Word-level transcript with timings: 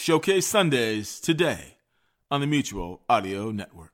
Showcase 0.00 0.46
Sundays 0.46 1.18
today 1.18 1.76
on 2.30 2.40
the 2.40 2.46
Mutual 2.46 3.02
Audio 3.10 3.50
Network. 3.50 3.90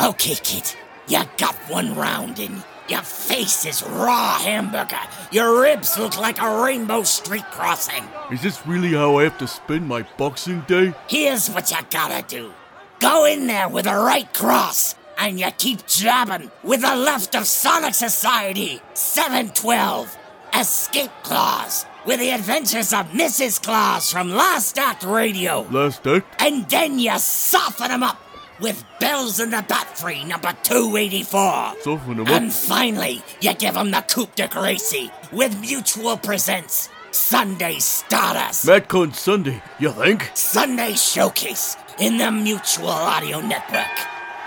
Okay, 0.00 0.34
kid, 0.42 0.74
you 1.06 1.22
got 1.36 1.54
one 1.68 1.94
round 1.94 2.38
in. 2.38 2.62
Your 2.88 3.02
face 3.02 3.66
is 3.66 3.82
raw 3.82 4.38
hamburger. 4.38 4.96
Your 5.30 5.60
ribs 5.60 5.98
look 5.98 6.18
like 6.18 6.40
a 6.40 6.62
rainbow 6.62 7.02
street 7.02 7.44
crossing. 7.50 8.02
Is 8.32 8.40
this 8.40 8.66
really 8.66 8.92
how 8.92 9.18
I 9.18 9.24
have 9.24 9.36
to 9.38 9.46
spend 9.46 9.86
my 9.86 10.02
boxing 10.16 10.60
day? 10.62 10.94
Here's 11.06 11.50
what 11.50 11.70
you 11.70 11.76
gotta 11.90 12.24
do 12.26 12.52
go 12.98 13.26
in 13.26 13.46
there 13.46 13.68
with 13.68 13.84
the 13.84 13.94
right 13.94 14.32
cross, 14.32 14.94
and 15.18 15.38
you 15.38 15.50
keep 15.58 15.86
jabbing 15.86 16.50
with 16.64 16.80
the 16.80 16.96
left 16.96 17.36
of 17.36 17.46
Sonic 17.46 17.94
Society 17.94 18.80
712. 18.94 20.16
Escape 20.54 21.10
Claus 21.24 21.84
with 22.06 22.20
the 22.20 22.30
adventures 22.30 22.94
of 22.94 23.06
Mrs. 23.08 23.62
Claus 23.62 24.10
from 24.10 24.30
Last 24.30 24.78
Act 24.78 25.04
Radio. 25.04 25.66
Last 25.70 26.06
act? 26.06 26.42
And 26.42 26.68
then 26.70 26.98
you 26.98 27.18
soften 27.18 27.88
them 27.88 28.02
up 28.02 28.18
with 28.60 28.84
Bells 29.00 29.40
in 29.40 29.50
the 29.50 29.58
Batfry 29.58 30.26
number 30.26 30.52
284. 30.62 31.74
Soften 31.82 32.20
'em? 32.20 32.28
And 32.28 32.52
finally, 32.52 33.22
you 33.40 33.54
give 33.54 33.74
them 33.74 33.90
the 33.90 34.02
Coupe 34.02 34.34
de 34.36 34.48
Gracie 34.48 35.10
with 35.32 35.58
Mutual 35.60 36.16
Presents 36.16 36.88
Sunday 37.10 37.78
Stardust. 37.78 38.66
MatCon 38.66 39.14
Sunday, 39.14 39.62
you 39.78 39.92
think? 39.92 40.30
Sunday 40.34 40.94
Showcase 40.94 41.76
in 41.98 42.18
the 42.18 42.30
Mutual 42.30 42.88
Audio 42.90 43.40
Network. 43.40 43.86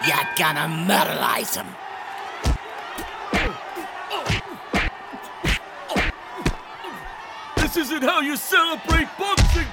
You're 0.08 0.28
gonna 0.38 0.68
murderize 0.88 1.54
them. 1.54 1.68
This 7.58 7.78
isn't 7.78 8.04
how 8.04 8.20
you 8.22 8.36
celebrate 8.36 9.08
boxing 9.18 9.68